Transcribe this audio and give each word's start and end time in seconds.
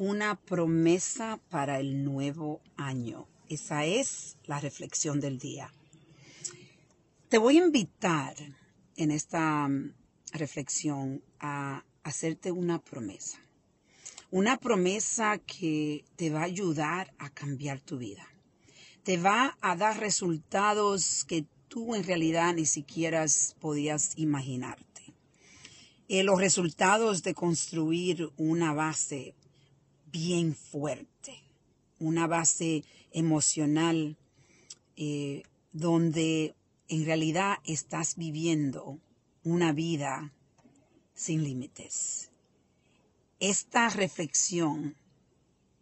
una 0.00 0.34
promesa 0.34 1.38
para 1.50 1.78
el 1.78 2.04
nuevo 2.04 2.62
año. 2.78 3.28
Esa 3.50 3.84
es 3.84 4.38
la 4.46 4.58
reflexión 4.58 5.20
del 5.20 5.38
día. 5.38 5.74
Te 7.28 7.36
voy 7.36 7.58
a 7.58 7.64
invitar 7.66 8.34
en 8.96 9.10
esta 9.10 9.68
mm, 9.68 9.92
reflexión 10.32 11.22
a 11.38 11.84
hacerte 12.02 12.50
una 12.50 12.82
promesa. 12.82 13.40
Una 14.30 14.56
promesa 14.56 15.36
que 15.36 16.06
te 16.16 16.30
va 16.30 16.40
a 16.40 16.44
ayudar 16.44 17.12
a 17.18 17.28
cambiar 17.28 17.78
tu 17.80 17.98
vida. 17.98 18.26
Te 19.02 19.18
va 19.18 19.58
a 19.60 19.76
dar 19.76 20.00
resultados 20.00 21.26
que 21.26 21.44
tú 21.68 21.94
en 21.94 22.04
realidad 22.04 22.54
ni 22.54 22.64
siquiera 22.64 23.26
podías 23.60 24.16
imaginarte. 24.16 25.12
Eh, 26.08 26.22
los 26.22 26.40
resultados 26.40 27.22
de 27.22 27.34
construir 27.34 28.30
una 28.38 28.72
base 28.72 29.34
bien 30.12 30.54
fuerte, 30.54 31.42
una 31.98 32.26
base 32.26 32.84
emocional 33.12 34.16
eh, 34.96 35.42
donde 35.72 36.54
en 36.88 37.04
realidad 37.04 37.58
estás 37.64 38.16
viviendo 38.16 38.98
una 39.44 39.72
vida 39.72 40.32
sin 41.14 41.44
límites. 41.44 42.30
Esta 43.38 43.88
reflexión 43.88 44.96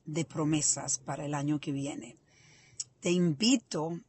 de 0.05 0.25
promesas 0.25 0.99
para 0.99 1.27
el 1.27 1.35
año 1.35 1.61
que 1.61 1.73
viene, 1.73 2.17
te 3.01 3.11
invito 3.11 4.01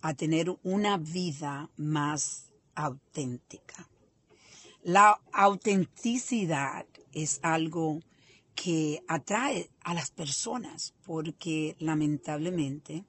a 0.00 0.14
tener 0.14 0.54
una 0.62 0.96
vida 0.96 1.70
más 1.76 2.52
auténtica. 2.74 3.88
La 4.82 5.20
autenticidad 5.32 6.86
es 7.12 7.40
algo 7.42 8.00
que 8.54 9.02
atrae 9.08 9.70
a 9.82 9.94
las 9.94 10.10
personas 10.10 10.94
porque 11.04 11.76
lamentablemente 11.78 13.04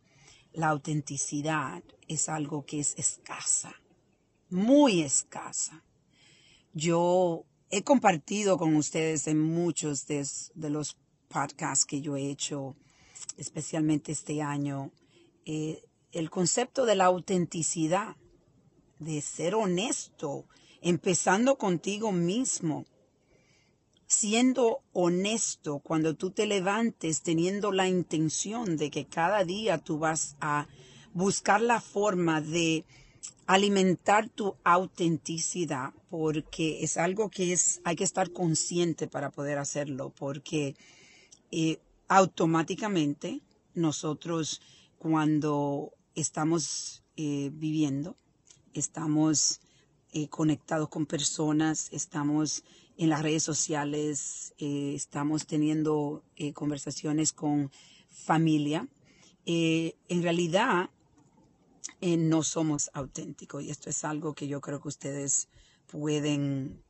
la 0.54 0.70
autenticidad 0.70 1.84
es 2.08 2.30
algo 2.30 2.66
que 2.66 2.80
es 2.80 2.96
escasa, 2.98 3.76
muy 4.50 5.02
escasa. 5.02 5.84
Yo 6.74 7.46
he 7.70 7.84
compartido 7.84 8.58
con 8.58 8.76
ustedes 8.76 9.28
en 9.28 9.40
muchos 9.40 10.08
de, 10.08 10.26
los 10.70 10.98
podcasts 11.28 11.86
que 11.86 12.02
yo 12.02 12.16
he 12.16 12.30
hecho, 12.30 12.76
especialmente 13.38 14.12
este 14.12 14.42
año, 14.42 14.92
eh, 15.46 15.84
el 16.12 16.30
concepto 16.30 16.86
de 16.86 16.96
la 16.96 17.06
autenticidad, 17.06 18.16
de 19.00 19.22
ser 19.22 19.56
honesto, 19.56 20.46
empezando 20.82 21.58
contigo 21.58 22.12
mismo, 22.12 22.86
siendo 24.08 24.82
honesto 24.94 25.80
cuando 25.80 26.16
tú 26.16 26.32
te 26.32 26.46
levantes 26.46 27.22
teniendo 27.22 27.72
la 27.72 27.88
intención 27.88 28.78
de 28.78 28.92
que 28.92 29.06
cada 29.06 29.44
día 29.44 29.78
tú 29.80 29.98
vas 29.98 30.36
a 30.40 30.68
buscar 31.14 31.62
la 31.62 31.82
forma 31.82 32.42
de 32.42 32.86
alimentar 33.48 34.30
tu 34.30 34.56
autenticidad 34.64 35.94
porque 36.10 36.84
es 36.84 36.98
algo 36.98 37.30
que 37.30 37.54
es 37.54 37.82
hay 37.84 37.96
que 37.96 38.04
estar 38.04 38.32
consciente 38.32 39.08
para 39.08 39.32
poder 39.32 39.58
hacerlo 39.58 40.14
porque 40.16 40.76
eh, 41.52 41.80
automáticamente 42.08 43.42
nosotros 43.74 44.62
cuando 44.98 45.94
estamos 46.16 47.04
eh, 47.18 47.50
viviendo 47.54 48.18
estamos 48.74 49.62
eh, 50.16 50.30
conectados 50.30 50.88
con 50.88 51.06
personas 51.06 51.90
estamos 51.92 52.64
en 52.98 53.10
las 53.10 53.22
redes 53.22 53.44
sociales, 53.44 54.54
eh, 54.58 54.94
estamos 54.96 55.46
teniendo 55.46 56.24
eh, 56.38 56.54
conversaciones 56.54 57.34
con 57.34 57.70
familia. 58.10 58.88
Eh, 59.46 59.96
en 60.08 60.24
realidad, 60.24 60.90
no 62.02 62.44
somos 62.44 62.92
auténticos 62.94 63.64
y 63.64 63.72
esto 63.72 63.90
es 63.90 64.04
algo 64.04 64.36
que 64.36 64.48
yo 64.48 64.62
creo 64.62 64.80
que 64.80 64.90
ustedes 64.90 65.48
pueden, 65.88 66.84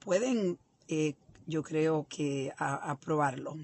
pueden, 0.00 0.58
yo 1.46 1.62
creo 1.62 2.06
que 2.08 2.52
aprobarlo 2.58 3.56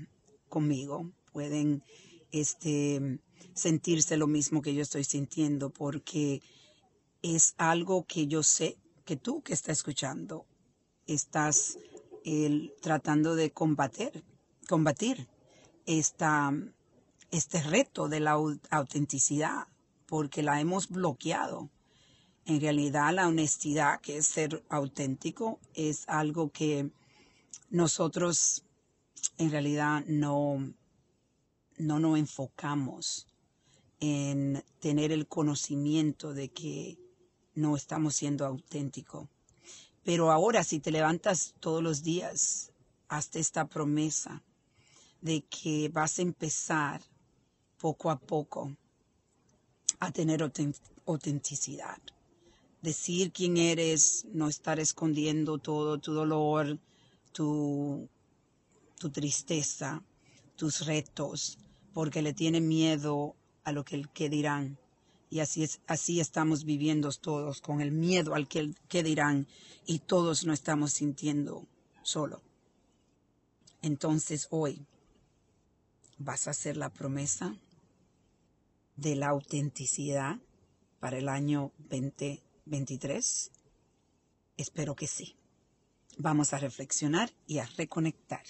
conmigo, 0.49 1.11
pueden 1.33 1.83
este, 2.31 3.21
sentirse 3.53 4.17
lo 4.17 4.27
mismo 4.27 4.63
que 4.63 4.75
yo 4.75 4.81
estoy 4.81 5.05
sintiendo 5.05 5.69
porque 5.69 6.41
es 7.23 7.55
algo 7.57 8.05
que 8.05 8.27
yo 8.27 8.43
sé 8.43 8.79
que 9.05 9.17
tú 9.17 9.43
que 9.43 9.53
estás 9.53 9.79
escuchando 9.79 10.47
estás 11.07 11.79
tratando 12.81 13.35
de 13.35 13.51
combatir, 13.51 14.25
combatir 14.69 15.29
esta, 15.87 16.53
este 17.31 17.63
reto 17.63 18.09
de 18.09 18.21
la 18.21 18.39
autenticidad, 18.71 19.67
porque 20.07 20.43
la 20.43 20.61
hemos 20.61 20.89
bloqueado. 20.89 21.71
En 22.45 22.61
realidad 22.61 23.13
la 23.15 23.29
honestidad, 23.29 24.01
que 24.01 24.19
es 24.19 24.27
ser 24.27 24.65
auténtico, 24.69 25.59
es 25.75 26.05
algo 26.09 26.51
que 26.51 26.91
nosotros 27.71 28.65
en 29.39 29.51
realidad 29.51 30.05
no, 30.07 30.73
no 31.79 32.01
nos 32.01 32.19
enfocamos 32.19 33.27
en 34.01 34.65
tener 34.81 35.13
el 35.13 35.29
conocimiento 35.29 36.35
de 36.35 36.49
que 36.49 36.99
no 37.55 37.77
estamos 37.77 38.17
siendo 38.17 38.47
auténticos. 38.47 39.29
Pero 40.05 40.31
ahora 40.33 40.65
si 40.65 40.81
te 40.81 40.91
levantas 40.91 41.55
todos 41.61 41.83
los 41.83 42.03
días, 42.03 42.73
hazte 43.09 43.39
esta 43.39 43.69
promesa 43.69 44.43
de 45.21 45.43
que 45.43 45.89
vas 45.89 46.19
a 46.19 46.23
empezar 46.23 47.03
poco 47.79 48.11
a 48.11 48.19
poco 48.19 48.77
a 50.01 50.11
tener 50.11 50.43
autenticidad. 51.07 51.99
Decir 52.81 53.31
quién 53.31 53.57
eres, 53.57 54.27
no 54.33 54.49
estar 54.49 54.81
escondiendo 54.81 55.59
todo 55.59 55.99
tu 55.99 56.13
dolor, 56.13 56.81
tu, 57.33 58.09
tu 58.99 59.11
tristeza, 59.11 60.03
tus 60.57 60.87
retos, 60.87 61.59
porque 61.93 62.23
le 62.23 62.33
tiene 62.33 62.61
miedo 62.61 63.37
a 63.63 63.71
lo 63.71 63.85
que, 63.85 64.03
que 64.13 64.29
dirán. 64.29 64.79
Y 65.33 65.41
así, 65.41 65.63
es, 65.63 65.81
así 65.87 66.21
estamos 66.21 66.65
viviendo 66.65 67.11
todos, 67.11 67.63
con 67.63 67.81
el 67.81 67.91
miedo 67.91 68.35
al 68.35 68.47
que, 68.49 68.75
que 68.87 69.03
dirán, 69.03 69.47
y 69.87 70.01
todos 70.01 70.45
nos 70.45 70.59
estamos 70.59 70.93
sintiendo 70.93 71.67
solo. 72.03 72.43
Entonces 73.81 74.47
hoy 74.51 74.85
vas 76.19 76.49
a 76.49 76.51
hacer 76.51 76.77
la 76.77 76.91
promesa 76.91 77.57
de 78.97 79.17
la 79.17 79.31
autenticidad 79.31 80.37
para 81.01 81.17
el 81.17 81.31
año 81.31 81.73
2023. 81.79 83.53
Espero 84.59 84.95
que 84.95 85.07
sí. 85.07 85.35
Vamos 86.19 86.53
a 86.53 86.59
reflexionar 86.59 87.33
y 87.47 87.57
a 87.57 87.65
reconectar. 87.79 88.45